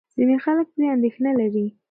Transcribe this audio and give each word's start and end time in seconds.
ځینې 0.15 0.35
خلک 0.45 0.67
پرې 0.73 0.85
اندېښنه 0.95 1.31
لري. 1.39 1.65